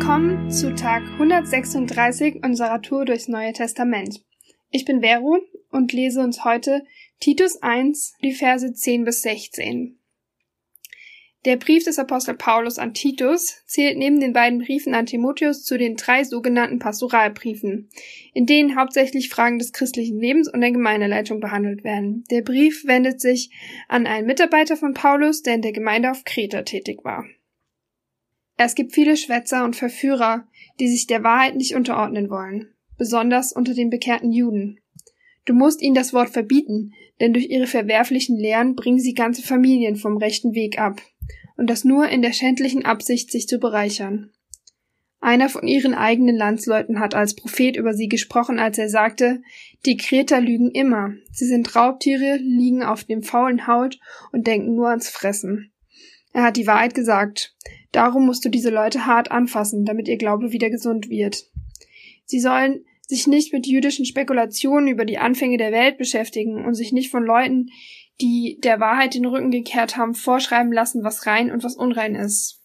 [0.00, 4.24] Willkommen zu Tag 136 unserer Tour durchs Neue Testament.
[4.70, 5.40] Ich bin Vero
[5.72, 6.84] und lese uns heute
[7.18, 9.98] Titus 1, die Verse 10 bis 16.
[11.44, 15.76] Der Brief des Apostel Paulus an Titus zählt neben den beiden Briefen an Timotheus zu
[15.76, 17.90] den drei sogenannten Pastoralbriefen,
[18.34, 22.22] in denen hauptsächlich Fragen des christlichen Lebens und der Gemeindeleitung behandelt werden.
[22.30, 23.50] Der Brief wendet sich
[23.88, 27.26] an einen Mitarbeiter von Paulus, der in der Gemeinde auf Kreta tätig war.
[28.60, 30.44] Es gibt viele Schwätzer und Verführer,
[30.80, 34.80] die sich der Wahrheit nicht unterordnen wollen, besonders unter den bekehrten Juden.
[35.44, 39.94] Du musst ihnen das Wort verbieten, denn durch ihre verwerflichen Lehren bringen sie ganze Familien
[39.94, 41.00] vom rechten Weg ab,
[41.56, 44.32] und das nur in der schändlichen Absicht, sich zu bereichern.
[45.20, 49.40] Einer von ihren eigenen Landsleuten hat als Prophet über sie gesprochen, als er sagte,
[49.86, 51.12] die Kreter lügen immer.
[51.30, 54.00] Sie sind Raubtiere, liegen auf dem faulen Haut
[54.32, 55.72] und denken nur ans Fressen.
[56.32, 57.56] Er hat die Wahrheit gesagt.
[57.92, 61.46] Darum musst du diese Leute hart anfassen, damit ihr Glaube wieder gesund wird.
[62.26, 66.92] Sie sollen sich nicht mit jüdischen Spekulationen über die Anfänge der Welt beschäftigen und sich
[66.92, 67.70] nicht von Leuten,
[68.20, 72.60] die der Wahrheit den Rücken gekehrt haben, vorschreiben lassen, was rein und was unrein ist.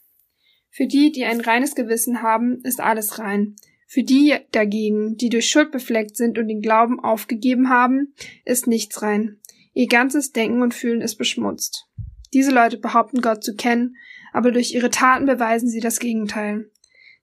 [0.69, 3.55] Für die, die ein reines Gewissen haben, ist alles rein.
[3.87, 9.01] Für die dagegen, die durch Schuld befleckt sind und den Glauben aufgegeben haben, ist nichts
[9.03, 9.39] rein.
[9.73, 11.87] Ihr ganzes Denken und Fühlen ist beschmutzt.
[12.33, 13.95] Diese Leute behaupten Gott zu kennen,
[14.31, 16.69] aber durch ihre Taten beweisen sie das Gegenteil.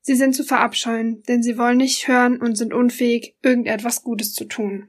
[0.02, 4.44] Sie sind zu verabscheuen, denn sie wollen nicht hören und sind unfähig, irgendetwas Gutes zu
[4.44, 4.88] tun.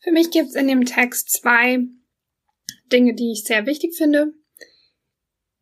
[0.00, 1.84] Für mich gibt es in dem Text zwei
[2.92, 4.34] Dinge, die ich sehr wichtig finde.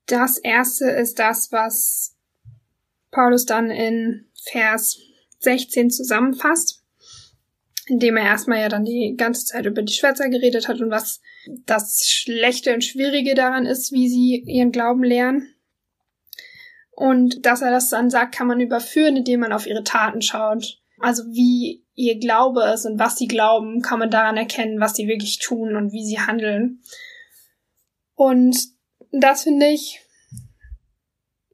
[0.06, 2.16] Das erste ist das, was
[3.10, 4.98] Paulus dann in Vers
[5.38, 6.83] 16 zusammenfasst,
[7.86, 11.20] indem er erstmal ja dann die ganze Zeit über die Schwätzer geredet hat und was
[11.66, 15.48] das Schlechte und Schwierige daran ist, wie sie ihren Glauben lehren.
[16.92, 20.80] Und dass er das dann sagt, kann man überführen, indem man auf ihre Taten schaut.
[21.00, 25.08] Also wie ihr Glaube ist und was sie glauben, kann man daran erkennen, was sie
[25.08, 26.82] wirklich tun und wie sie handeln.
[28.14, 28.56] Und
[29.10, 30.00] das finde ich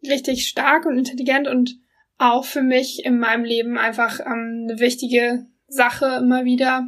[0.06, 1.78] richtig stark und intelligent und
[2.18, 6.86] auch für mich in meinem Leben einfach ähm, eine wichtige Sache immer wieder.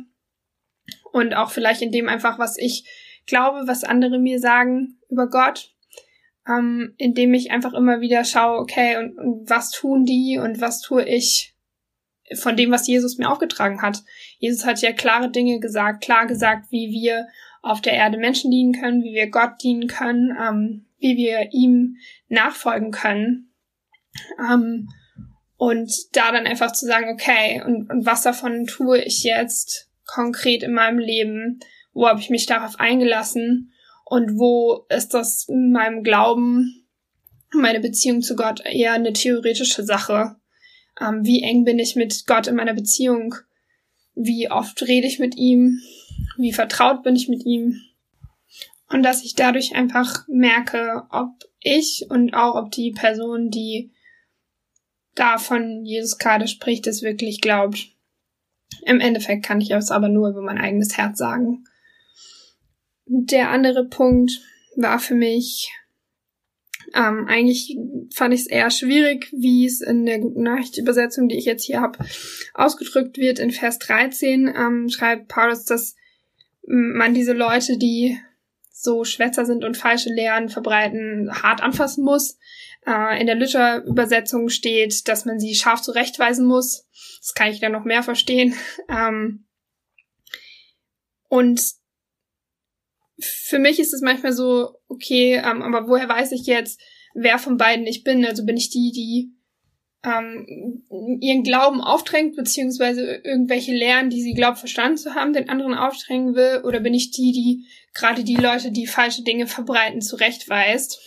[1.12, 2.84] Und auch vielleicht in dem einfach, was ich
[3.26, 5.72] glaube, was andere mir sagen über Gott
[6.48, 10.80] ähm, indem ich einfach immer wieder schaue, okay, und, und was tun die und was
[10.80, 11.54] tue ich
[12.34, 14.02] von dem, was Jesus mir aufgetragen hat.
[14.38, 17.28] Jesus hat ja klare Dinge gesagt, klar gesagt, wie wir
[17.62, 21.96] auf der Erde Menschen dienen können, wie wir Gott dienen können, ähm, wie wir ihm
[22.28, 23.52] nachfolgen können.
[24.38, 24.88] Ähm,
[25.70, 30.62] und da dann einfach zu sagen, okay, und, und was davon tue ich jetzt konkret
[30.62, 31.60] in meinem Leben?
[31.92, 33.72] Wo habe ich mich darauf eingelassen?
[34.12, 36.84] und wo ist das in meinem Glauben,
[37.54, 40.36] meine Beziehung zu Gott eher eine theoretische Sache?
[41.00, 43.34] Ähm, wie eng bin ich mit Gott in meiner Beziehung?
[44.14, 45.80] Wie oft rede ich mit ihm?
[46.36, 47.80] Wie vertraut bin ich mit ihm?
[48.90, 51.30] Und dass ich dadurch einfach merke, ob
[51.60, 53.92] ich und auch ob die Person, die
[55.14, 57.88] da von Jesus gerade spricht, es wirklich glaubt.
[58.84, 61.64] Im Endeffekt kann ich es aber nur über mein eigenes Herz sagen.
[63.06, 64.32] Der andere Punkt
[64.76, 65.70] war für mich,
[66.94, 67.76] ähm, eigentlich
[68.14, 71.80] fand ich es eher schwierig, wie es in der guten Nachricht-Übersetzung, die ich jetzt hier
[71.80, 71.98] habe,
[72.54, 73.38] ausgedrückt wird.
[73.38, 75.94] In Vers 13 ähm, schreibt Paulus, dass
[76.66, 78.18] man diese Leute, die
[78.70, 82.38] so Schwätzer sind und falsche Lehren verbreiten, hart anfassen muss.
[82.86, 86.88] Äh, in der Luther-Übersetzung steht, dass man sie scharf zurechtweisen muss.
[87.20, 88.54] Das kann ich dann noch mehr verstehen.
[88.88, 89.46] Ähm,
[91.28, 91.62] und
[93.18, 96.78] für mich ist es manchmal so, okay, ähm, aber woher weiß ich jetzt,
[97.14, 98.24] wer von beiden ich bin?
[98.26, 99.32] Also bin ich die, die
[100.04, 100.82] ähm,
[101.20, 106.34] ihren Glauben aufdrängt, beziehungsweise irgendwelche Lehren, die sie glaubt, verstanden zu haben, den anderen aufdrängen
[106.34, 106.62] will?
[106.64, 111.00] Oder bin ich die, die gerade die Leute, die falsche Dinge verbreiten, zurechtweist?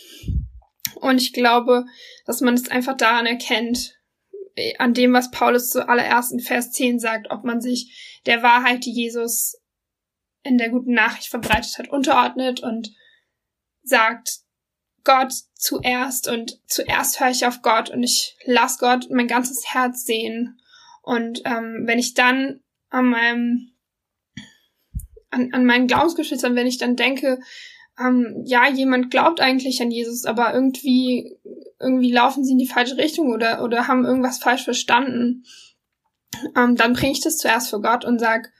[0.96, 1.86] Und ich glaube,
[2.24, 3.96] dass man es einfach daran erkennt,
[4.56, 8.84] äh, an dem, was Paulus zuallererst in Vers 10 sagt, ob man sich der Wahrheit,
[8.84, 9.60] die Jesus
[10.42, 12.94] in der guten Nachricht verbreitet hat, unterordnet und
[13.82, 14.40] sagt
[15.04, 20.04] Gott zuerst und zuerst höre ich auf Gott und ich lasse Gott mein ganzes Herz
[20.04, 20.60] sehen.
[21.02, 22.60] Und ähm, wenn ich dann
[22.90, 23.72] an meinem
[25.30, 27.40] an, an meinen Glaubensgeschwistern, wenn ich dann denke,
[27.98, 31.38] ähm, ja, jemand glaubt eigentlich an Jesus, aber irgendwie,
[31.80, 35.44] irgendwie laufen sie in die falsche Richtung oder, oder haben irgendwas falsch verstanden,
[36.56, 38.52] ähm, dann bringe ich das zuerst vor Gott und sag,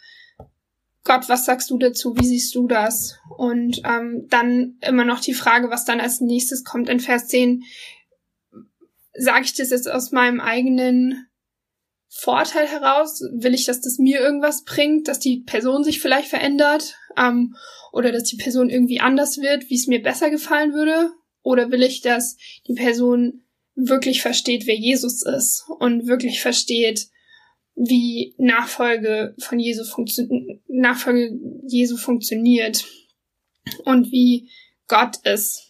[1.04, 2.16] Gott, was sagst du dazu?
[2.16, 3.18] Wie siehst du das?
[3.36, 7.62] Und ähm, dann immer noch die Frage, was dann als nächstes kommt in Vers 10.
[9.14, 11.28] sage ich das jetzt aus meinem eigenen
[12.08, 13.20] Vorteil heraus?
[13.34, 17.54] Will ich, dass das mir irgendwas bringt, dass die Person sich vielleicht verändert ähm,
[17.92, 21.10] oder dass die Person irgendwie anders wird, wie es mir besser gefallen würde?
[21.42, 22.36] Oder will ich, dass
[22.66, 27.08] die Person wirklich versteht, wer Jesus ist und wirklich versteht,
[27.76, 30.26] wie Nachfolge von Jesu funktio
[30.66, 32.84] Nachfolge Jesu funktioniert
[33.84, 34.50] und wie
[34.88, 35.62] Gott ist.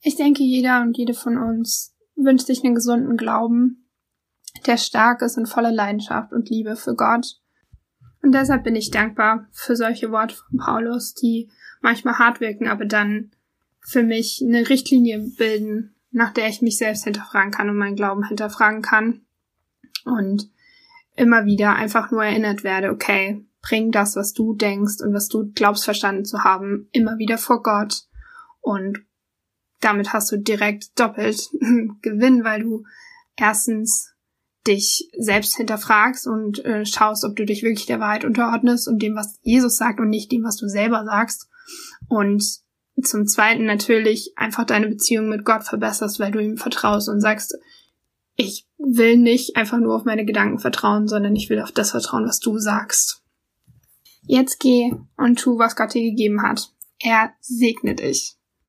[0.00, 3.88] Ich denke, jeder und jede von uns wünscht sich einen gesunden Glauben,
[4.66, 7.41] der stark ist und voller Leidenschaft und Liebe für Gott.
[8.22, 12.84] Und deshalb bin ich dankbar für solche Worte von Paulus, die manchmal hart wirken, aber
[12.84, 13.32] dann
[13.80, 18.24] für mich eine Richtlinie bilden, nach der ich mich selbst hinterfragen kann und meinen Glauben
[18.24, 19.22] hinterfragen kann.
[20.04, 20.50] Und
[21.16, 25.50] immer wieder einfach nur erinnert werde, okay, bring das, was du denkst und was du
[25.52, 28.04] glaubst verstanden zu haben, immer wieder vor Gott.
[28.60, 29.00] Und
[29.80, 31.48] damit hast du direkt doppelt
[32.02, 32.84] Gewinn, weil du
[33.36, 34.11] erstens
[34.66, 39.16] dich selbst hinterfragst und äh, schaust, ob du dich wirklich der Wahrheit unterordnest und dem,
[39.16, 41.48] was Jesus sagt und nicht dem, was du selber sagst.
[42.08, 42.44] Und
[43.02, 47.56] zum Zweiten natürlich einfach deine Beziehung mit Gott verbesserst, weil du ihm vertraust und sagst,
[48.36, 52.26] ich will nicht einfach nur auf meine Gedanken vertrauen, sondern ich will auf das vertrauen,
[52.26, 53.22] was du sagst.
[54.22, 56.70] Jetzt geh und tu, was Gott dir gegeben hat.
[57.00, 58.36] Er segnet dich.